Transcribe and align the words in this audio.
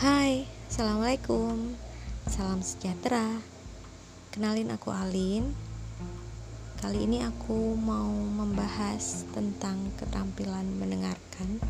Hai, 0.00 0.48
Assalamualaikum. 0.64 1.76
Salam 2.24 2.64
sejahtera. 2.64 3.36
Kenalin 4.32 4.72
aku 4.72 4.88
Alin. 4.88 5.52
Kali 6.80 7.04
ini 7.04 7.20
aku 7.20 7.76
mau 7.76 8.08
membahas 8.08 9.28
tentang 9.36 9.76
keterampilan 10.00 10.64
mendengarkan. 10.80 11.60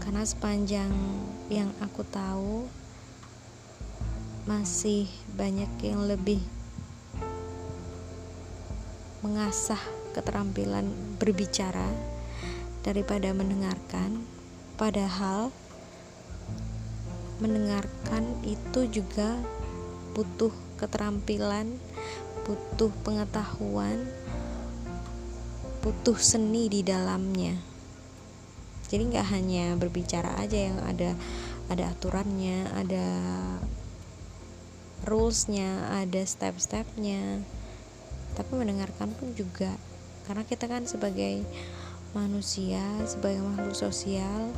Karena 0.00 0.24
sepanjang 0.24 0.88
yang 1.52 1.68
aku 1.84 2.00
tahu 2.08 2.64
Masih 4.48 5.12
banyak 5.36 5.68
yang 5.84 6.00
lebih 6.08 6.40
mengasah 9.20 9.84
keterampilan 10.16 10.88
berbicara 11.20 11.92
daripada 12.80 13.36
mendengarkan. 13.36 14.24
Padahal 14.80 15.52
mendengarkan 17.36 18.40
itu 18.48 18.88
juga 18.88 19.36
butuh 20.16 20.52
keterampilan, 20.80 21.76
butuh 22.48 22.88
pengetahuan, 23.04 24.08
butuh 25.84 26.16
seni 26.16 26.72
di 26.72 26.80
dalamnya. 26.80 27.60
Jadi 28.86 29.02
nggak 29.12 29.28
hanya 29.34 29.74
berbicara 29.76 30.38
aja 30.40 30.72
yang 30.72 30.78
ada 30.80 31.12
ada 31.66 31.90
aturannya, 31.90 32.70
ada 32.72 33.06
rulesnya, 35.04 35.90
ada 35.92 36.22
step-stepnya. 36.22 37.42
Tapi 38.38 38.52
mendengarkan 38.56 39.12
pun 39.12 39.36
juga 39.36 39.74
karena 40.26 40.42
kita 40.42 40.66
kan 40.66 40.88
sebagai 40.88 41.44
manusia, 42.16 42.82
sebagai 43.04 43.44
makhluk 43.44 43.76
sosial 43.76 44.50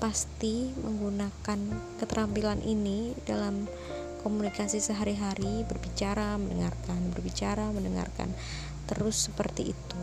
pasti 0.00 0.72
menggunakan 0.80 1.60
keterampilan 2.00 2.64
ini 2.64 3.12
dalam 3.28 3.68
komunikasi 4.24 4.80
sehari-hari, 4.80 5.68
berbicara, 5.68 6.40
mendengarkan, 6.40 7.12
berbicara, 7.12 7.68
mendengarkan, 7.68 8.32
terus 8.88 9.28
seperti 9.28 9.76
itu. 9.76 10.02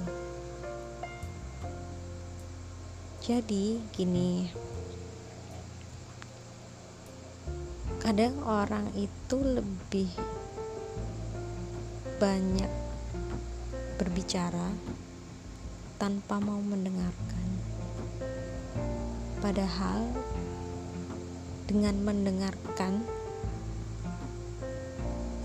Jadi, 3.25 3.81
gini, 3.91 4.47
kadang 7.99 8.39
orang 8.47 8.87
itu 8.95 9.35
lebih 9.35 10.07
banyak 12.17 12.71
berbicara 13.99 14.71
tanpa 15.99 16.39
mau 16.39 16.61
mendengarkan. 16.63 17.46
Padahal 19.37 20.09
dengan 21.67 21.99
mendengarkan 22.01 23.03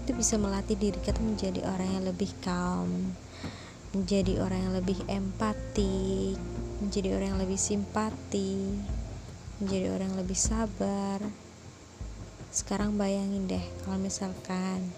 itu 0.02 0.10
bisa 0.18 0.34
melatih 0.34 0.74
diri 0.74 0.98
kita 0.98 1.22
menjadi 1.22 1.62
orang 1.66 1.88
yang 1.98 2.04
lebih 2.10 2.30
calm, 2.42 3.14
menjadi 3.94 4.42
orang 4.42 4.60
yang 4.66 4.74
lebih 4.74 4.98
empati, 5.06 6.34
menjadi 6.82 7.14
orang 7.14 7.28
yang 7.36 7.42
lebih 7.42 7.60
simpati, 7.60 8.80
menjadi 9.62 9.94
orang 9.94 10.10
yang 10.10 10.18
lebih 10.18 10.38
sabar. 10.38 11.22
Sekarang 12.50 12.98
bayangin 12.98 13.46
deh 13.46 13.64
kalau 13.86 14.02
misalkan 14.02 14.90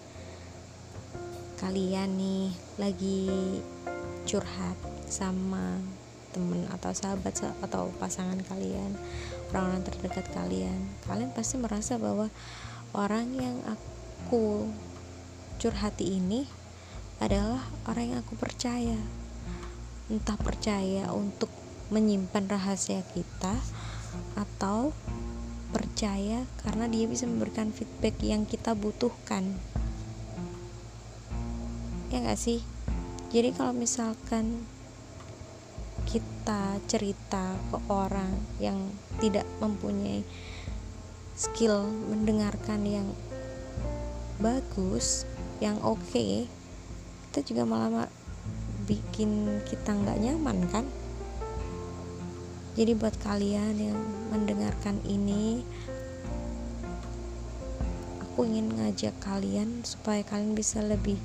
kalian 1.60 2.16
nih 2.16 2.48
lagi 2.80 3.28
curhat 4.24 4.76
sama 5.06 5.78
teman 6.34 6.66
atau 6.74 6.90
sahabat 6.90 7.38
atau 7.62 7.94
pasangan 8.02 8.42
kalian 8.50 8.98
orang-orang 9.54 9.86
terdekat 9.86 10.26
kalian 10.34 10.90
kalian 11.06 11.30
pasti 11.30 11.62
merasa 11.62 11.94
bahwa 11.94 12.26
orang 12.90 13.30
yang 13.38 13.56
aku 13.70 14.66
curhati 15.58 16.18
ini 16.18 16.44
adalah 17.22 17.62
orang 17.86 18.14
yang 18.14 18.18
aku 18.20 18.34
percaya. 18.36 18.98
Entah 20.10 20.36
percaya 20.36 21.08
untuk 21.14 21.48
menyimpan 21.88 22.50
rahasia 22.50 23.00
kita 23.14 23.54
atau 24.38 24.92
percaya 25.74 26.46
karena 26.62 26.86
dia 26.86 27.08
bisa 27.08 27.26
memberikan 27.26 27.74
feedback 27.74 28.18
yang 28.22 28.46
kita 28.46 28.76
butuhkan. 28.76 29.56
Ya 32.14 32.22
gak 32.22 32.38
sih? 32.38 32.62
Jadi 33.34 33.50
kalau 33.56 33.74
misalkan 33.74 34.68
kita 36.04 36.78
cerita 36.86 37.56
ke 37.72 37.78
orang 37.88 38.30
yang 38.60 38.78
tidak 39.18 39.48
mempunyai 39.58 40.22
skill 41.34 41.88
mendengarkan 42.08 42.86
yang 42.86 43.08
bagus, 44.38 45.26
yang 45.58 45.78
oke, 45.82 45.98
okay, 46.10 46.46
kita 47.30 47.40
juga 47.42 47.62
malah 47.66 48.06
bikin 48.86 49.60
kita 49.66 49.90
nggak 49.96 50.20
nyaman 50.20 50.58
kan? 50.70 50.86
Jadi 52.74 52.92
buat 52.98 53.14
kalian 53.22 53.74
yang 53.78 54.00
mendengarkan 54.34 54.98
ini, 55.06 55.62
aku 58.34 58.50
ingin 58.50 58.74
ngajak 58.74 59.14
kalian 59.22 59.86
supaya 59.86 60.26
kalian 60.26 60.58
bisa 60.58 60.82
lebih 60.82 61.18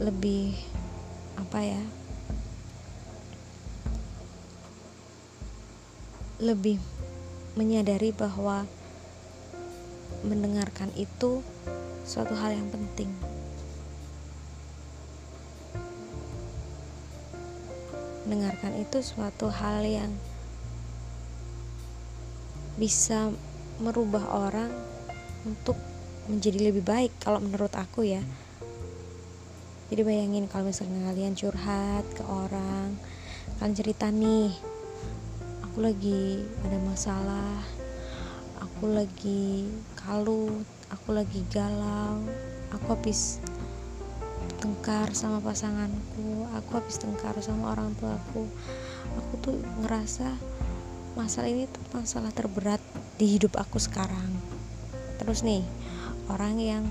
lebih 0.00 0.56
apa 1.36 1.60
ya 1.60 1.82
lebih 6.44 6.76
menyadari 7.56 8.12
bahwa 8.12 8.68
mendengarkan 10.20 10.92
itu 10.92 11.40
suatu 12.04 12.36
hal 12.36 12.52
yang 12.52 12.68
penting. 12.68 13.08
Mendengarkan 18.28 18.76
itu 18.76 19.00
suatu 19.00 19.48
hal 19.48 19.88
yang 19.88 20.12
bisa 22.76 23.32
merubah 23.80 24.28
orang 24.36 24.68
untuk 25.48 25.80
menjadi 26.28 26.72
lebih 26.72 26.84
baik 26.84 27.12
kalau 27.24 27.40
menurut 27.40 27.72
aku 27.72 28.04
ya. 28.04 28.20
Jadi 29.88 30.00
bayangin 30.04 30.48
kalau 30.48 30.68
misalnya 30.68 31.08
kalian 31.08 31.36
curhat 31.36 32.04
ke 32.16 32.24
orang, 32.24 32.96
kalian 33.60 33.76
cerita 33.76 34.08
nih, 34.08 34.73
aku 35.74 35.90
lagi 35.90 36.38
ada 36.62 36.78
masalah. 36.86 37.58
Aku 38.62 38.94
lagi 38.94 39.66
kalut. 39.98 40.62
Aku 40.94 41.10
lagi 41.10 41.42
galau. 41.50 42.22
Aku 42.70 42.94
habis 42.94 43.42
tengkar 44.62 45.10
sama 45.18 45.42
pasanganku. 45.42 46.46
Aku 46.62 46.78
habis 46.78 46.94
tengkar 47.02 47.34
sama 47.42 47.74
orang 47.74 47.90
tuaku. 47.98 48.46
Aku 49.18 49.34
tuh 49.42 49.58
ngerasa 49.82 50.38
masalah 51.18 51.50
ini 51.50 51.66
tuh 51.66 51.82
masalah 51.90 52.30
terberat 52.30 52.78
di 53.18 53.34
hidup 53.34 53.58
aku 53.58 53.82
sekarang. 53.82 54.30
Terus 55.18 55.42
nih 55.42 55.66
orang 56.30 56.54
yang 56.62 56.86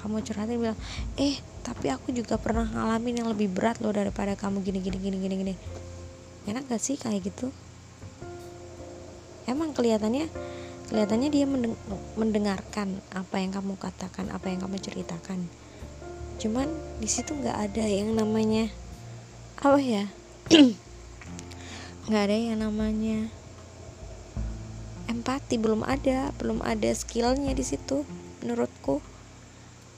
kamu 0.00 0.24
curhatin 0.24 0.56
bilang 0.56 0.80
eh 1.20 1.36
tapi 1.60 1.92
aku 1.92 2.16
juga 2.16 2.40
pernah 2.40 2.64
ngalamin 2.64 3.20
yang 3.20 3.28
lebih 3.28 3.52
berat 3.52 3.76
loh 3.84 3.92
daripada 3.92 4.32
kamu 4.40 4.64
gini 4.64 4.80
gini 4.80 4.96
gini 4.96 5.16
gini 5.20 5.34
gini. 5.36 5.54
Enak 6.48 6.72
gak 6.72 6.80
sih 6.80 6.96
kayak 6.96 7.28
gitu 7.28 7.52
emang 9.46 9.74
kelihatannya 9.74 10.30
kelihatannya 10.92 11.28
dia 11.32 11.48
mendengarkan 12.20 13.00
apa 13.16 13.40
yang 13.40 13.56
kamu 13.56 13.80
katakan 13.80 14.28
apa 14.28 14.52
yang 14.52 14.60
kamu 14.60 14.76
ceritakan. 14.76 15.48
Cuman 16.36 16.68
di 17.00 17.08
situ 17.08 17.32
nggak 17.32 17.70
ada 17.70 17.84
yang 17.88 18.12
namanya 18.12 18.68
apa 19.62 19.80
ya? 19.80 20.04
Nggak 22.10 22.22
ada 22.28 22.34
yang 22.34 22.58
namanya 22.58 23.30
empati. 25.06 25.54
Belum 25.56 25.86
ada 25.86 26.34
belum 26.36 26.58
ada 26.66 26.90
skillnya 26.92 27.54
di 27.54 27.62
situ 27.62 28.02
menurutku. 28.42 28.98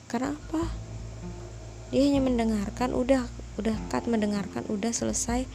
Karena 0.07 0.37
apa? 0.37 0.69
Dia 1.91 2.05
hanya 2.07 2.21
mendengarkan 2.21 2.93
udah 2.93 3.25
udah 3.57 3.77
cut 3.89 4.05
mendengarkan 4.05 4.69
udah 4.69 4.93
selesai 4.93 5.49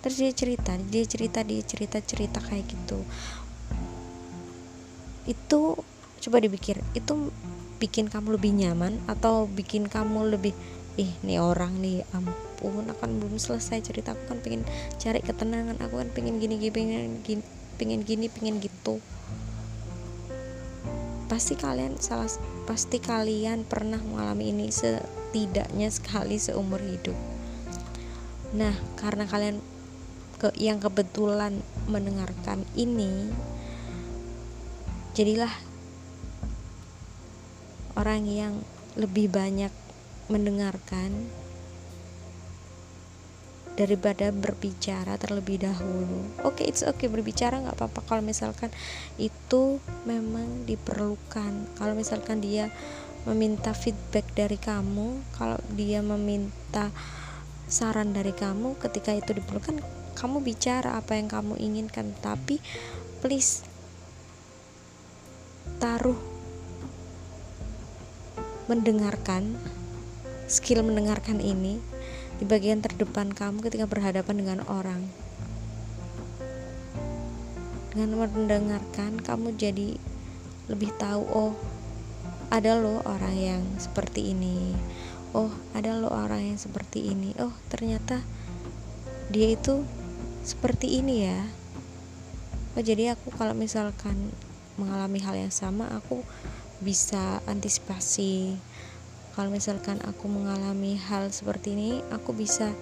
terus 0.00 0.16
dia 0.18 0.32
cerita 0.32 0.78
dia 0.78 1.04
cerita 1.04 1.42
dia 1.42 1.62
cerita 1.62 1.98
cerita 2.02 2.38
kayak 2.38 2.66
gitu. 2.70 3.02
Itu 5.28 5.82
coba 6.18 6.42
dipikir 6.42 6.82
itu 6.98 7.30
bikin 7.78 8.10
kamu 8.10 8.34
lebih 8.34 8.52
nyaman 8.58 8.98
atau 9.06 9.46
bikin 9.46 9.86
kamu 9.86 10.34
lebih 10.34 10.50
ih 10.98 11.14
nih 11.22 11.38
orang 11.38 11.78
nih 11.78 12.02
ampun 12.10 12.90
aku 12.90 12.98
kan 13.06 13.10
belum 13.22 13.38
selesai 13.38 13.86
cerita 13.86 14.18
aku 14.18 14.34
kan 14.34 14.38
pengen 14.42 14.66
cari 14.98 15.22
ketenangan 15.22 15.78
aku 15.78 16.02
kan 16.02 16.10
pengen 16.10 16.42
gini 16.42 16.58
gini 16.58 16.74
pengen 16.74 17.22
gini 17.22 17.42
pengen 17.78 18.02
gini 18.02 18.26
pengen 18.26 18.58
gitu. 18.58 18.98
Pasti 21.30 21.54
kalian 21.54 22.02
salah 22.02 22.26
pasti 22.66 22.98
kalian 22.98 23.62
pernah 23.62 24.02
mengalami 24.02 24.50
ini 24.50 24.74
setidaknya 24.74 25.86
sekali 25.94 26.42
seumur 26.42 26.82
hidup. 26.82 27.14
Nah 28.58 28.74
karena 28.98 29.22
kalian 29.30 29.62
ke 30.38 30.54
yang 30.54 30.78
kebetulan 30.78 31.58
mendengarkan 31.90 32.62
ini 32.78 33.30
jadilah 35.18 35.50
orang 37.98 38.22
yang 38.30 38.54
lebih 38.94 39.26
banyak 39.26 39.74
mendengarkan 40.30 41.10
daripada 43.78 44.34
berbicara 44.34 45.14
terlebih 45.18 45.62
dahulu. 45.62 46.26
Oke, 46.42 46.62
okay, 46.62 46.64
it's 46.66 46.82
okay 46.82 47.06
berbicara 47.06 47.62
nggak 47.62 47.78
apa-apa 47.78 48.02
kalau 48.10 48.22
misalkan 48.26 48.74
itu 49.22 49.78
memang 50.02 50.66
diperlukan. 50.66 51.78
Kalau 51.78 51.94
misalkan 51.94 52.42
dia 52.42 52.74
meminta 53.22 53.70
feedback 53.74 54.26
dari 54.34 54.58
kamu, 54.58 55.22
kalau 55.38 55.62
dia 55.78 56.02
meminta 56.02 56.90
saran 57.70 58.10
dari 58.10 58.34
kamu 58.34 58.74
ketika 58.82 59.14
itu 59.14 59.30
diperlukan, 59.30 59.78
kamu 60.18 60.42
bicara 60.42 60.98
apa 60.98 61.14
yang 61.14 61.30
kamu 61.30 61.54
inginkan, 61.62 62.10
tapi 62.18 62.58
please 63.22 63.62
taruh 65.78 66.18
mendengarkan 68.66 69.54
skill 70.50 70.82
mendengarkan 70.82 71.38
ini 71.38 71.78
di 72.38 72.44
bagian 72.46 72.82
terdepan 72.82 73.30
kamu 73.30 73.62
ketika 73.62 73.86
berhadapan 73.86 74.36
dengan 74.42 74.60
orang. 74.66 75.06
Dengan 77.94 78.26
mendengarkan, 78.26 79.18
kamu 79.22 79.58
jadi 79.58 79.98
lebih 80.70 80.94
tahu, 80.98 81.22
oh, 81.30 81.54
ada 82.48 82.78
loh 82.78 83.02
orang 83.04 83.34
yang 83.34 83.62
seperti 83.76 84.32
ini. 84.32 84.70
Oh, 85.34 85.50
ada 85.74 85.98
loh 85.98 86.14
orang 86.14 86.54
yang 86.54 86.58
seperti 86.60 87.10
ini. 87.10 87.34
Oh, 87.42 87.52
ternyata 87.68 88.22
dia 89.28 89.52
itu 89.52 89.84
seperti 90.48 91.04
ini 91.04 91.28
ya. 91.28 91.44
Oh, 92.72 92.80
jadi 92.80 93.12
aku 93.12 93.28
kalau 93.36 93.52
misalkan 93.52 94.32
mengalami 94.80 95.20
hal 95.20 95.36
yang 95.36 95.52
sama, 95.52 95.92
aku 95.92 96.24
bisa 96.80 97.44
antisipasi. 97.44 98.56
Kalau 99.36 99.52
misalkan 99.52 100.00
aku 100.08 100.24
mengalami 100.24 100.96
hal 100.96 101.28
seperti 101.28 101.76
ini 101.76 101.90
aku 102.08 102.32
bisa 102.32 102.72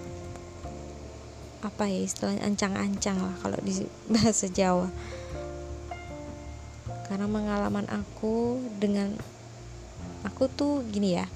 apa 1.60 1.90
ya 1.90 2.06
istilahnya 2.06 2.46
ancang-ancang 2.46 3.18
lah 3.18 3.34
kalau 3.42 3.58
di 3.58 3.82
bahasa 4.14 4.46
Jawa. 4.46 4.86
Karena 7.10 7.26
pengalaman 7.26 7.90
aku 7.90 8.62
dengan 8.78 9.18
aku 10.22 10.46
tuh 10.50 10.86
gini 10.86 11.18
ya 11.18 11.26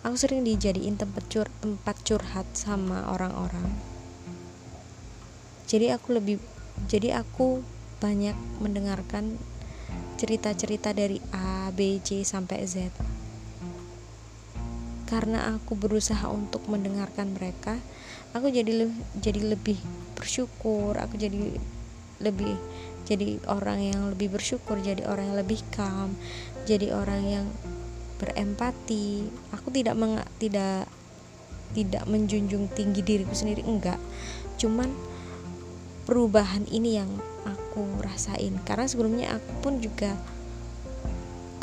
aku 0.00 0.16
sering 0.16 0.42
dijadiin 0.42 0.96
tempat 0.96 1.28
tempat 1.60 1.96
curhat 2.02 2.48
sama 2.56 3.04
orang-orang 3.12 3.89
jadi 5.70 5.94
aku 5.94 6.18
lebih 6.18 6.42
jadi 6.90 7.22
aku 7.22 7.62
banyak 8.02 8.34
mendengarkan 8.58 9.38
cerita-cerita 10.18 10.90
dari 10.90 11.22
A, 11.30 11.70
B, 11.70 12.02
C 12.02 12.26
sampai 12.26 12.66
Z. 12.66 12.90
Karena 15.06 15.54
aku 15.54 15.78
berusaha 15.78 16.26
untuk 16.26 16.66
mendengarkan 16.66 17.38
mereka 17.38 17.78
aku 18.34 18.50
jadi 18.50 18.70
le 18.74 18.86
jadi 19.18 19.54
lebih 19.54 19.78
bersyukur. 20.18 20.98
Aku 20.98 21.14
jadi 21.14 21.54
lebih 22.18 22.54
jadi 23.06 23.38
orang 23.46 23.80
yang 23.80 24.00
lebih 24.12 24.34
bersyukur 24.34 24.76
jadi 24.78 25.06
orang 25.08 25.32
yang 25.32 25.38
lebih 25.40 25.60
calm 25.70 26.18
jadi 26.66 26.94
orang 26.94 27.22
yang 27.26 27.46
berempati. 28.18 29.30
Aku 29.54 29.70
tidak 29.70 29.94
meng 29.94 30.18
tidak 30.42 30.90
tidak 31.70 32.02
menjunjung 32.10 32.66
tinggi 32.74 33.02
diriku 33.02 33.34
sendiri 33.34 33.62
enggak. 33.62 33.98
Cuman 34.58 34.90
perubahan 36.10 36.66
ini 36.66 36.98
yang 36.98 37.06
aku 37.46 38.02
rasain. 38.02 38.58
Karena 38.66 38.90
sebelumnya 38.90 39.38
aku 39.38 39.50
pun 39.62 39.78
juga 39.78 40.18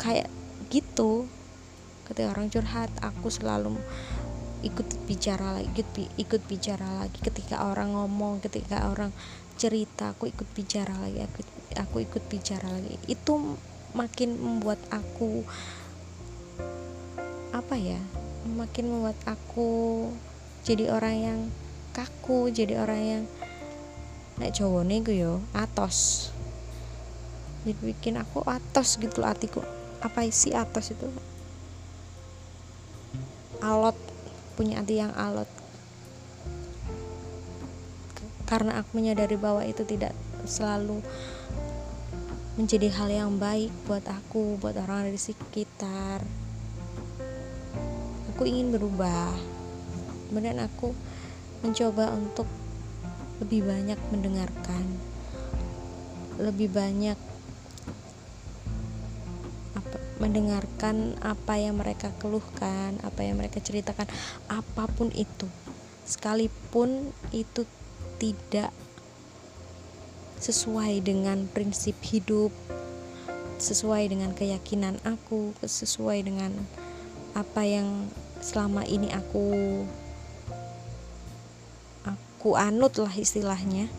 kayak 0.00 0.32
gitu. 0.72 1.28
Ketika 2.08 2.32
orang 2.32 2.48
curhat 2.48 2.88
aku 3.04 3.28
selalu 3.28 3.76
ikut 4.64 4.88
bicara 5.04 5.60
lagi 5.60 5.68
ikut, 5.68 5.88
ikut 6.16 6.42
bicara 6.48 7.04
lagi. 7.04 7.20
Ketika 7.20 7.68
orang 7.68 7.92
ngomong 7.92 8.40
ketika 8.40 8.88
orang 8.88 9.12
cerita 9.60 10.16
aku 10.16 10.32
ikut 10.32 10.48
bicara 10.56 10.96
lagi 10.96 11.20
aku 11.20 11.44
aku 11.76 11.96
ikut 12.08 12.24
bicara 12.32 12.72
lagi. 12.72 12.96
Itu 13.04 13.60
makin 13.92 14.40
membuat 14.40 14.80
aku 14.88 15.44
apa 17.48 17.74
ya 17.80 18.00
makin 18.44 18.92
membuat 18.92 19.16
aku 19.24 20.08
jadi 20.64 20.92
orang 20.92 21.16
yang 21.16 21.40
kaku 21.96 22.52
jadi 22.52 22.84
orang 22.84 23.02
yang 23.02 23.22
nek 24.38 24.54
Jawa 24.54 24.86
nih 24.86 24.98
gue 25.02 25.16
yo 25.18 25.42
atos. 25.52 26.30
Jadi 27.66 27.74
bikin 27.82 28.16
aku 28.16 28.46
atos 28.46 28.96
gitu 28.96 29.18
loh 29.20 29.34
apa 29.98 30.22
sih 30.30 30.54
atos 30.54 30.94
itu? 30.94 31.10
Alot 33.58 33.98
punya 34.54 34.78
hati 34.78 35.02
yang 35.02 35.10
alot. 35.18 35.50
Karena 38.46 38.80
aku 38.80 38.96
menyadari 38.96 39.34
bahwa 39.34 39.66
itu 39.66 39.82
tidak 39.84 40.14
selalu 40.46 41.02
menjadi 42.54 42.90
hal 42.94 43.10
yang 43.10 43.32
baik 43.38 43.70
buat 43.86 44.02
aku 44.06 44.58
buat 44.62 44.78
orang 44.78 45.10
di 45.10 45.18
sekitar. 45.18 46.22
Aku 48.34 48.42
ingin 48.46 48.70
berubah. 48.70 49.34
Kemudian 50.30 50.62
aku 50.62 50.94
mencoba 51.62 52.14
untuk 52.14 52.46
lebih 53.38 53.66
banyak 53.66 53.98
mendengarkan 54.10 54.84
lebih 56.38 56.70
banyak 56.70 57.18
mendengarkan 60.18 61.14
apa 61.22 61.62
yang 61.62 61.78
mereka 61.78 62.10
keluhkan, 62.18 62.98
apa 63.06 63.22
yang 63.22 63.38
mereka 63.38 63.62
ceritakan, 63.62 64.10
apa 64.50 64.84
pun 64.90 65.14
itu. 65.14 65.46
Sekalipun 66.04 67.14
itu 67.30 67.62
tidak 68.18 68.74
sesuai 70.42 71.02
dengan 71.02 71.46
prinsip 71.50 71.94
hidup, 72.02 72.50
sesuai 73.62 74.10
dengan 74.10 74.34
keyakinan 74.34 74.98
aku, 75.06 75.54
sesuai 75.62 76.26
dengan 76.26 76.54
apa 77.34 77.62
yang 77.62 78.10
selama 78.42 78.86
ini 78.86 79.10
aku 79.14 79.82
aku 82.48 82.56
anut 82.56 82.96
lah 82.96 83.12
istilahnya. 83.12 83.92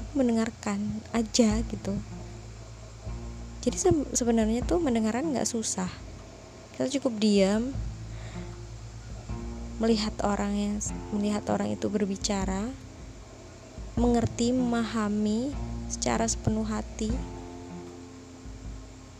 Aku 0.00 0.24
mendengarkan 0.24 1.04
aja 1.12 1.60
gitu. 1.60 1.92
Jadi 3.60 3.76
se 3.76 3.92
sebenarnya 4.16 4.64
tuh 4.64 4.80
mendengarkan 4.80 5.36
nggak 5.36 5.44
susah. 5.44 5.92
Kita 6.72 6.88
cukup 6.88 7.20
diam 7.20 7.76
melihat 9.76 10.16
orang 10.24 10.56
yang 10.56 10.74
melihat 11.12 11.44
orang 11.52 11.68
itu 11.76 11.92
berbicara 11.92 12.72
mengerti 14.00 14.56
memahami 14.56 15.52
secara 15.92 16.24
sepenuh 16.24 16.64
hati. 16.64 17.12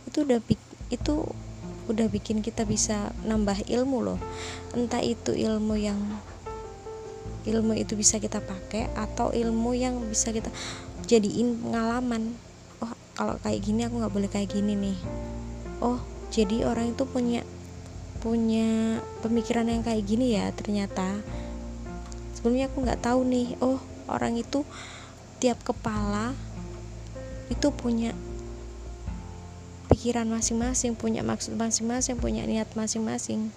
Itu 0.09 0.25
udah 0.25 0.41
itu 0.89 1.29
udah 1.85 2.07
bikin 2.09 2.41
kita 2.41 2.65
bisa 2.65 3.13
nambah 3.21 3.69
ilmu 3.69 4.01
loh. 4.01 4.19
Entah 4.73 5.05
itu 5.05 5.37
ilmu 5.37 5.77
yang 5.77 6.01
ilmu 7.49 7.73
itu 7.73 7.97
bisa 7.97 8.21
kita 8.21 8.39
pakai 8.39 8.93
atau 8.93 9.33
ilmu 9.33 9.73
yang 9.73 9.97
bisa 10.05 10.29
kita 10.29 10.53
jadiin 11.09 11.57
pengalaman. 11.59 12.37
Kalau 13.17 13.35
kayak 13.43 13.59
gini 13.65 13.83
aku 13.83 13.99
nggak 13.99 14.13
boleh 14.15 14.29
kayak 14.31 14.53
gini 14.53 14.79
nih. 14.79 14.97
Oh 15.83 15.99
jadi 16.31 16.63
orang 16.69 16.95
itu 16.95 17.03
punya 17.03 17.43
punya 18.23 18.99
pemikiran 19.25 19.67
yang 19.67 19.83
kayak 19.83 20.07
gini 20.07 20.39
ya 20.39 20.53
ternyata. 20.55 21.19
Sebelumnya 22.37 22.71
aku 22.71 22.77
nggak 22.85 23.03
tahu 23.03 23.27
nih. 23.27 23.59
Oh 23.59 23.81
orang 24.07 24.39
itu 24.39 24.63
tiap 25.43 25.59
kepala 25.67 26.31
itu 27.51 27.67
punya 27.75 28.15
pikiran 29.89 30.29
masing-masing 30.29 30.93
punya 30.95 31.25
maksud 31.25 31.57
masing-masing 31.57 32.15
punya 32.15 32.47
niat 32.47 32.71
masing-masing. 32.77 33.51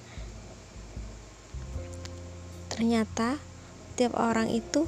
Ternyata 2.73 3.37
tiap 3.95 4.17
orang 4.19 4.49
itu 4.53 4.85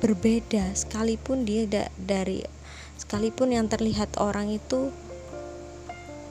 berbeda. 0.00 0.72
Sekalipun 0.76 1.44
dia 1.48 1.64
da 1.64 1.88
dari 2.00 2.44
sekalipun 2.96 3.52
yang 3.52 3.68
terlihat 3.68 4.16
orang 4.16 4.50
itu 4.52 4.90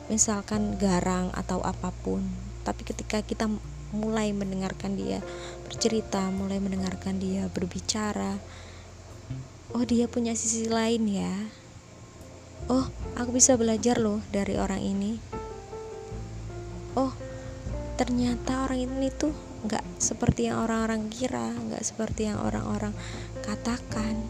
misalkan 0.06 0.78
garang 0.78 1.34
atau 1.34 1.66
apa 1.66 1.90
pun 2.06 2.22
tapi 2.62 2.86
ketika 2.86 3.26
kita 3.26 3.50
mulai 3.90 4.34
mendengarkan 4.38 4.94
dia 4.94 5.18
bercerita 5.66 6.30
mulai 6.30 6.62
mendengarkan 6.62 7.18
dia 7.18 7.50
berbicara 7.50 8.38
oh 9.76 9.84
dia 9.84 10.08
punya 10.08 10.32
sisi 10.40 10.72
lain 10.72 11.04
ya. 11.04 11.36
Oh 12.72 12.88
aku 13.20 13.36
bisa 13.36 13.60
belajar 13.60 14.00
loh 14.00 14.24
dari 14.32 14.56
orang 14.56 14.80
ini. 14.80 15.20
Oh 16.96 17.12
ternyata 18.00 18.64
orang 18.64 18.88
ini 18.88 19.12
tuh 19.12 19.36
nggak 19.66 19.86
seperti 19.98 20.48
yang 20.48 20.62
orang-orang 20.62 21.10
kira 21.10 21.50
nggak 21.52 21.82
seperti 21.82 22.30
yang 22.30 22.38
orang-orang 22.42 22.94
katakan. 23.42 24.22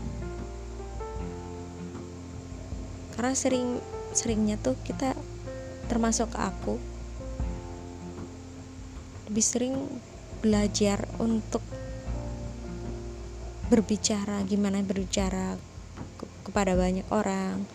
Karena 3.15 3.33
sering 3.35 3.79
seringnya 4.15 4.55
tuh 4.59 4.79
kita 4.83 5.11
termasuk 5.91 6.31
aku 6.35 6.79
lebih 9.27 9.45
sering 9.45 9.75
belajar 10.39 11.03
untuk 11.19 11.61
berbicara 13.67 14.45
gimana 14.45 14.85
berbicara 14.85 15.57
ke 16.15 16.25
kepada 16.45 16.77
banyak 16.77 17.03
orang 17.09 17.65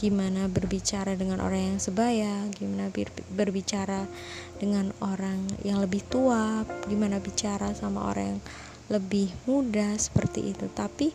gimana 0.00 0.48
berbicara 0.48 1.12
dengan 1.12 1.44
orang 1.44 1.76
yang 1.76 1.78
sebaya 1.78 2.48
gimana 2.56 2.88
berbicara 3.36 4.08
dengan 4.56 4.96
orang 5.04 5.44
yang 5.60 5.76
lebih 5.76 6.00
tua 6.08 6.64
gimana 6.88 7.20
bicara 7.20 7.76
sama 7.76 8.08
orang 8.08 8.36
yang 8.36 8.42
lebih 8.90 9.30
muda 9.46 9.94
seperti 9.94 10.56
itu. 10.56 10.66
Tapi 10.72 11.14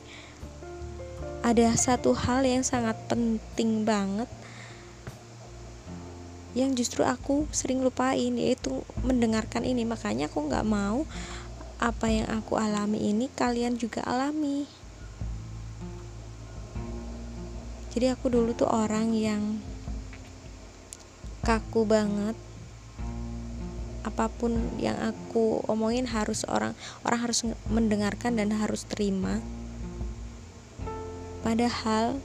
ada 1.44 1.68
satu 1.76 2.16
hal 2.16 2.48
yang 2.48 2.64
sangat 2.64 2.96
penting 3.06 3.84
banget 3.84 4.32
yang 6.56 6.72
justru 6.72 7.04
aku 7.04 7.52
sering 7.52 7.84
lupain 7.84 8.32
yaitu 8.40 8.82
mendengarkan 9.04 9.68
ini. 9.68 9.84
Makanya 9.84 10.32
aku 10.32 10.48
nggak 10.48 10.66
mau 10.66 11.04
apa 11.76 12.08
yang 12.08 12.32
aku 12.32 12.56
alami 12.56 13.12
ini 13.12 13.28
kalian 13.36 13.76
juga 13.76 14.00
alami 14.08 14.85
jadi 17.96 18.12
aku 18.12 18.28
dulu 18.28 18.52
tuh 18.52 18.68
orang 18.68 19.16
yang 19.16 19.64
kaku 21.48 21.88
banget. 21.88 22.36
Apa 24.04 24.28
pun 24.28 24.60
yang 24.78 25.00
aku 25.00 25.64
omongin 25.66 26.04
harus 26.06 26.44
orang 26.46 26.76
orang 27.08 27.20
harus 27.24 27.48
mendengarkan 27.72 28.36
dan 28.36 28.52
harus 28.52 28.84
terima. 28.84 29.40
Padahal 31.40 32.20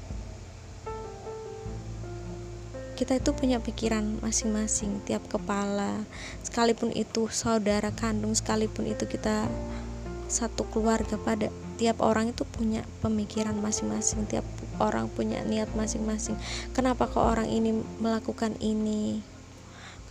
kita 2.99 3.17
itu 3.17 3.31
punya 3.33 3.63
pikiran 3.63 4.19
masing-masing 4.21 5.01
tiap 5.09 5.25
kepala 5.31 6.05
sekalipun 6.45 6.93
itu 6.93 7.33
saudara 7.33 7.95
kandung 7.97 8.37
sekalipun 8.37 8.91
itu 8.93 9.09
kita 9.09 9.49
satu 10.29 10.69
keluarga 10.69 11.17
pada 11.17 11.49
tiap 11.81 12.05
orang 12.05 12.37
itu 12.37 12.45
punya 12.45 12.85
pemikiran 13.01 13.57
masing-masing 13.57 14.29
tiap 14.29 14.45
orang 14.77 15.09
punya 15.09 15.41
niat 15.49 15.73
masing-masing. 15.73 16.37
Kenapa 16.77 17.09
kok 17.09 17.25
orang 17.25 17.49
ini 17.49 17.73
melakukan 17.97 18.53
ini? 18.61 19.25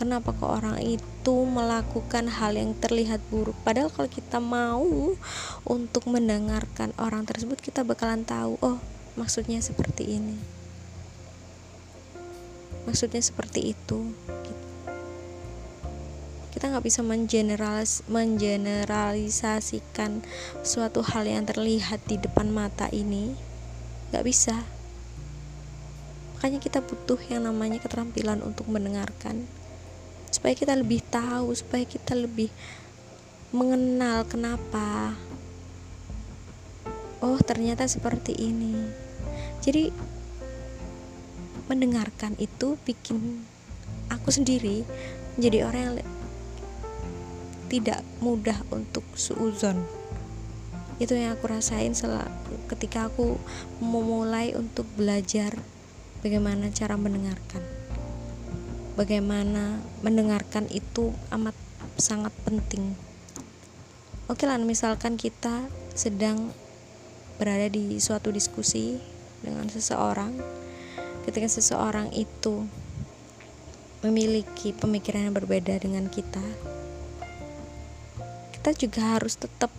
Kenapa 0.01 0.33
kok 0.33 0.49
orang 0.49 0.81
itu 0.81 1.35
melakukan 1.45 2.25
hal 2.25 2.57
yang 2.57 2.73
terlihat 2.73 3.21
buruk? 3.29 3.53
Padahal 3.61 3.93
kalau 3.93 4.09
kita 4.09 4.41
mau 4.41 5.13
untuk 5.67 6.09
mendengarkan 6.09 6.89
orang 6.97 7.29
tersebut 7.29 7.61
kita 7.61 7.85
bakalan 7.85 8.25
tahu 8.25 8.57
oh 8.65 8.81
maksudnya 9.13 9.61
seperti 9.61 10.17
ini. 10.17 10.41
Maksudnya 12.89 13.21
seperti 13.21 13.77
itu 13.77 14.09
kita 16.59 16.75
nggak 16.75 16.91
bisa 16.91 16.99
mengeneralis 17.07 18.03
mengeneralisasikan 18.11 20.19
suatu 20.59 20.99
hal 20.99 21.23
yang 21.23 21.47
terlihat 21.47 22.03
di 22.03 22.19
depan 22.19 22.51
mata 22.51 22.91
ini. 22.91 23.31
Nggak 24.11 24.27
bisa. 24.27 24.67
Makanya 26.35 26.59
kita 26.59 26.83
butuh 26.83 27.15
yang 27.31 27.47
namanya 27.47 27.79
keterampilan 27.79 28.43
untuk 28.43 28.67
mendengarkan. 28.67 29.47
Supaya 30.35 30.51
kita 30.51 30.75
lebih 30.75 30.99
tahu 31.07 31.55
supaya 31.55 31.87
kita 31.87 32.11
lebih 32.11 32.51
mengenal 33.55 34.27
kenapa 34.27 35.15
oh 37.23 37.39
ternyata 37.39 37.87
seperti 37.87 38.35
ini. 38.35 38.75
Jadi 39.63 39.95
mendengarkan 41.71 42.35
itu 42.35 42.75
bikin 42.83 43.47
aku 44.11 44.27
sendiri 44.27 44.83
menjadi 45.39 45.63
orang 45.63 45.83
yang 45.87 46.18
tidak 47.69 48.01
mudah 48.19 48.57
untuk 48.73 49.05
suuzon 49.13 49.99
itu 50.99 51.15
yang 51.15 51.31
aku 51.39 51.47
rasain 51.47 51.95
ketika 52.67 53.07
aku 53.07 53.39
memulai 53.79 54.51
untuk 54.51 54.83
belajar 54.99 55.55
bagaimana 56.19 56.67
cara 56.75 56.99
mendengarkan. 56.99 57.63
Bagaimana 58.99 59.79
mendengarkan 60.03 60.67
itu 60.67 61.15
amat 61.31 61.55
sangat 61.95 62.35
penting. 62.43 62.99
Oke 64.27 64.43
lah 64.43 64.59
misalkan 64.59 65.15
kita 65.15 65.71
sedang 65.95 66.51
berada 67.39 67.71
di 67.71 67.95
suatu 68.03 68.35
diskusi 68.35 68.99
dengan 69.39 69.71
seseorang 69.71 70.35
ketika 71.23 71.47
seseorang 71.47 72.11
itu 72.11 72.67
memiliki 74.03 74.75
pemikiran 74.75 75.31
yang 75.31 75.35
berbeda 75.35 75.79
dengan 75.79 76.11
kita 76.11 76.43
kita 78.59 78.75
juga 78.75 79.15
harus 79.15 79.39
tetap 79.39 79.71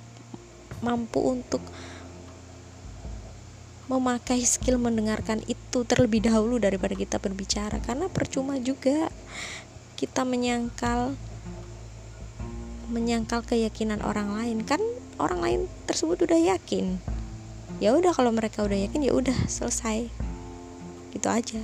mampu 0.81 1.21
untuk 1.21 1.61
memakai 3.93 4.41
skill 4.41 4.81
mendengarkan 4.81 5.45
itu 5.45 5.85
terlebih 5.85 6.25
dahulu 6.25 6.57
daripada 6.57 6.97
kita 6.97 7.21
berbicara. 7.21 7.77
Karena 7.85 8.09
percuma 8.09 8.57
juga 8.57 9.13
kita 10.01 10.25
menyangkal 10.25 11.13
menyangkal 12.89 13.45
keyakinan 13.45 14.01
orang 14.01 14.33
lain. 14.33 14.65
Kan 14.65 14.81
orang 15.21 15.45
lain 15.45 15.61
tersebut 15.85 16.25
udah 16.25 16.57
yakin. 16.57 16.97
Ya 17.85 17.93
udah 17.93 18.17
kalau 18.17 18.33
mereka 18.33 18.65
udah 18.65 18.81
yakin 18.81 19.05
ya 19.05 19.13
udah 19.13 19.37
selesai. 19.45 20.09
Gitu 21.13 21.29
aja. 21.29 21.61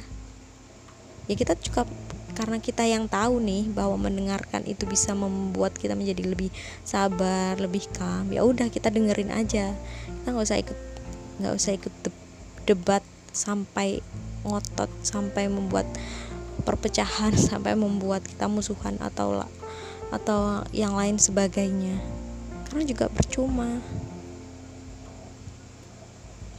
Ya 1.32 1.34
kita 1.38 1.56
juga 1.64 1.88
karena 2.36 2.60
kita 2.60 2.84
yang 2.84 3.08
tahu 3.08 3.40
nih 3.40 3.72
bahwa 3.72 3.96
mendengarkan 3.96 4.60
itu 4.68 4.84
bisa 4.84 5.16
membuat 5.16 5.72
kita 5.72 5.96
menjadi 5.96 6.36
lebih 6.36 6.52
sabar 6.84 7.56
lebih 7.56 7.88
calm. 7.96 8.28
Ya 8.28 8.44
udah 8.44 8.68
kita 8.68 8.92
dengerin 8.92 9.32
aja. 9.32 9.72
Kita 10.04 10.28
nggak 10.36 10.44
usah 10.44 10.60
ikut 10.60 10.78
nggak 11.40 11.54
usah 11.56 11.72
ikut 11.80 11.94
debat 12.68 13.00
sampai 13.32 14.04
ngotot 14.44 14.92
sampai 15.00 15.48
membuat 15.48 15.88
perpecahan 16.68 17.32
sampai 17.48 17.72
membuat 17.72 18.20
kita 18.28 18.52
musuhan 18.52 19.00
atau 19.00 19.40
atau 20.12 20.60
yang 20.76 20.92
lain 20.92 21.16
sebagainya. 21.16 21.96
Karena 22.68 22.84
juga 22.84 23.08
percuma. 23.08 23.80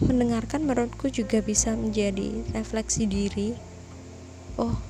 Mendengarkan 0.01 0.65
menurutku 0.65 1.13
juga 1.13 1.37
bisa 1.45 1.77
menjadi 1.77 2.41
refleksi 2.57 3.05
diri. 3.05 3.53
Oh 4.57 4.86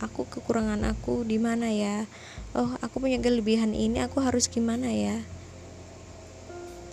aku 0.00 0.26
kekurangan 0.26 0.82
aku 0.88 1.22
di 1.22 1.38
mana 1.38 1.70
ya? 1.70 2.06
Oh 2.54 2.74
aku 2.82 3.02
punya 3.02 3.18
kelebihan 3.18 3.74
ini 3.74 4.02
aku 4.02 4.22
harus 4.22 4.50
gimana 4.50 4.90
ya? 4.90 5.18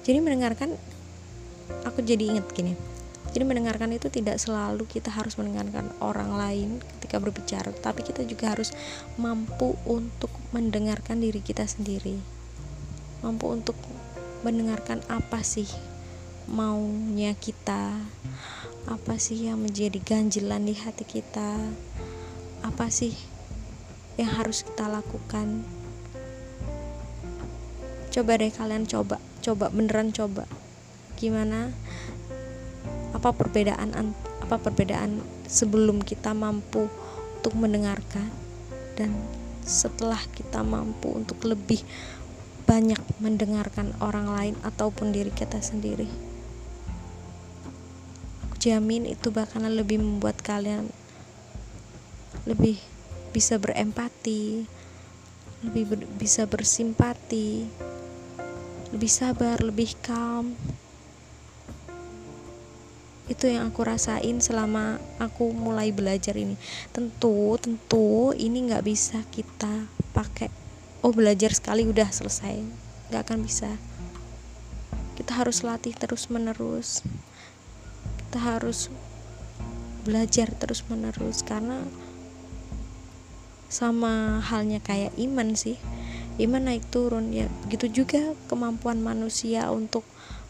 Jadi 0.01 0.17
mendengarkan 0.21 0.75
aku 1.85 2.01
jadi 2.01 2.35
ingat 2.35 2.49
gini. 2.53 2.73
Jadi 3.31 3.47
mendengarkan 3.47 3.95
itu 3.95 4.11
tidak 4.11 4.43
selalu 4.43 4.83
kita 4.83 5.07
harus 5.07 5.39
mendengarkan 5.39 5.87
orang 6.03 6.35
lain 6.35 6.69
ketika 6.97 7.21
berbicara 7.21 7.71
tapi 7.79 8.03
kita 8.03 8.27
juga 8.27 8.51
harus 8.51 8.75
mampu 9.15 9.79
untuk 9.87 10.29
mendengarkan 10.51 11.23
diri 11.23 11.39
kita 11.39 11.63
sendiri. 11.63 12.19
Mampu 13.23 13.47
untuk 13.47 13.77
mendengarkan 14.41 14.99
apa 15.07 15.45
sih 15.45 15.69
maunya 16.49 17.37
kita 17.37 17.95
apa 18.89 19.13
sih 19.21 19.45
yang 19.47 19.61
menjadi 19.61 20.01
ganjilan 20.01 20.65
di 20.65 20.73
hati 20.73 21.05
kita 21.05 21.55
apa 22.61 22.87
sih 22.93 23.17
yang 24.17 24.31
harus 24.33 24.61
kita 24.65 24.85
lakukan? 24.87 25.65
Coba 28.11 28.37
deh 28.37 28.51
kalian 28.53 28.85
coba 28.85 29.21
coba 29.41 29.73
beneran 29.73 30.13
coba. 30.13 30.45
Gimana? 31.17 31.73
Apa 33.11 33.33
perbedaan 33.33 33.91
apa 34.39 34.55
perbedaan 34.61 35.19
sebelum 35.49 35.99
kita 36.05 36.31
mampu 36.37 36.87
untuk 37.41 37.57
mendengarkan? 37.57 38.29
Dan 38.95 39.17
setelah 39.65 40.21
kita 40.31 40.61
mampu 40.61 41.09
untuk 41.17 41.41
lebih 41.43 41.81
banyak 42.69 43.01
mendengarkan 43.19 43.91
orang 43.99 44.31
lain 44.31 44.55
ataupun 44.61 45.11
diri 45.11 45.33
kita 45.33 45.59
sendiri. 45.59 46.07
Aku 48.47 48.55
jamin 48.61 49.09
itu 49.09 49.33
bakalan 49.33 49.73
lebih 49.73 49.99
membuat 49.99 50.39
kalian 50.39 50.93
lebih 52.45 52.77
bisa 53.31 53.57
berempati 53.61 54.65
lebih 55.61 55.83
ber, 55.87 55.99
bisa 56.17 56.49
bersimpati 56.49 57.69
lebih 58.91 59.07
sabar 59.07 59.63
lebih 59.63 59.95
calm. 60.03 60.57
Itu 63.31 63.47
yang 63.47 63.71
aku 63.71 63.87
rasain 63.87 64.43
selama 64.43 64.99
aku 65.15 65.55
mulai 65.55 65.95
belajar 65.95 66.35
ini. 66.35 66.59
Tentu 66.91 67.55
tentu 67.55 68.35
ini 68.35 68.67
nggak 68.67 68.83
bisa 68.83 69.23
kita 69.31 69.87
pakai 70.11 70.51
oh 71.07 71.15
belajar 71.15 71.55
sekali 71.55 71.87
udah 71.87 72.11
selesai. 72.11 72.59
Nggak 73.07 73.21
akan 73.23 73.39
bisa. 73.47 73.71
Kita 75.15 75.39
harus 75.39 75.63
latih 75.63 75.95
terus 75.95 76.27
menerus 76.27 76.99
kita 78.31 78.47
harus 78.47 78.87
belajar 80.07 80.47
terus 80.55 80.87
menerus 80.87 81.43
karena 81.43 81.83
sama 83.71 84.43
halnya 84.43 84.83
kayak 84.83 85.15
iman 85.15 85.55
sih. 85.55 85.79
Iman 86.35 86.67
naik 86.67 86.83
turun 86.91 87.31
ya 87.31 87.47
begitu 87.63 88.03
juga 88.03 88.35
kemampuan 88.51 88.99
manusia 88.99 89.71
untuk 89.71 90.03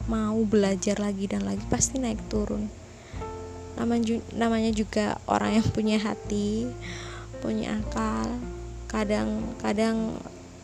mau 0.10 0.42
belajar 0.42 0.98
lagi 0.98 1.30
dan 1.30 1.46
lagi 1.46 1.62
pasti 1.70 2.02
naik 2.02 2.18
turun. 2.28 2.66
Namanya 4.34 4.72
juga 4.74 5.22
orang 5.30 5.62
yang 5.62 5.68
punya 5.70 6.02
hati 6.02 6.66
punya 7.46 7.78
akal. 7.78 8.42
Kadang-kadang 8.90 10.18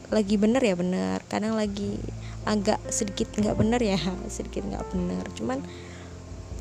lagi 0.08 0.40
bener 0.40 0.64
ya 0.64 0.72
bener 0.72 1.20
kadang 1.28 1.60
lagi 1.60 2.00
agak 2.48 2.80
sedikit 2.88 3.28
nggak 3.36 3.60
bener 3.60 3.82
ya 3.84 4.00
sedikit 4.36 4.66
nggak 4.66 4.86
bener. 4.90 5.24
Cuman 5.38 5.62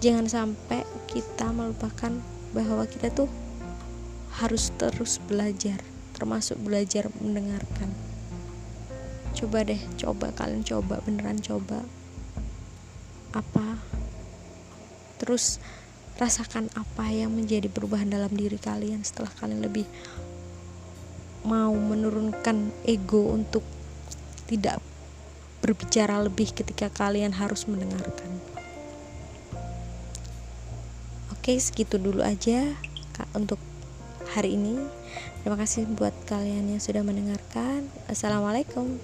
jangan 0.04 0.28
sampai 0.28 0.84
kita 1.08 1.48
melupakan 1.56 2.12
bahwa 2.52 2.84
kita 2.84 3.08
tuh 3.12 3.28
harus 4.36 4.68
terus 4.76 5.16
belajar 5.24 5.80
termasuk 6.16 6.56
belajar 6.64 7.12
mendengarkan. 7.20 7.92
Coba 9.36 9.68
deh 9.68 9.80
coba 10.00 10.32
kalian 10.32 10.64
coba 10.64 11.04
beneran 11.04 11.36
coba. 11.44 11.84
Apa? 13.36 13.76
Terus 15.20 15.60
rasakan 16.16 16.72
apa 16.72 17.12
yang 17.12 17.36
menjadi 17.36 17.68
perubahan 17.68 18.08
dalam 18.08 18.32
diri 18.32 18.56
kalian 18.56 19.04
setelah 19.04 19.28
kalian 19.36 19.60
lebih 19.60 19.84
mau 21.44 21.76
menurunkan 21.76 22.72
ego 22.88 23.28
untuk 23.28 23.60
tidak 24.48 24.80
berbicara 25.60 26.16
lebih 26.24 26.56
ketika 26.56 26.88
kalian 26.88 27.36
harus 27.36 27.68
mendengarkan. 27.68 28.40
Oke, 31.36 31.60
segitu 31.60 32.00
dulu 32.00 32.24
aja 32.24 32.72
untuk 33.36 33.60
hari 34.36 34.60
ini. 34.60 34.76
Terima 35.40 35.56
kasih 35.56 35.88
buat 35.96 36.12
kalian 36.28 36.76
yang 36.76 36.82
sudah 36.84 37.00
mendengarkan. 37.00 37.88
Assalamualaikum. 38.12 39.00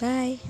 Bye. 0.00 0.40